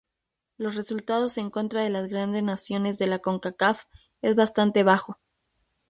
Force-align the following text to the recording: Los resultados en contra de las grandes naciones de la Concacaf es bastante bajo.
Los 0.57 0.73
resultados 0.73 1.37
en 1.37 1.51
contra 1.51 1.81
de 1.83 1.91
las 1.91 2.07
grandes 2.09 2.41
naciones 2.41 2.97
de 2.97 3.05
la 3.05 3.19
Concacaf 3.19 3.83
es 4.23 4.33
bastante 4.35 4.81
bajo. 4.81 5.19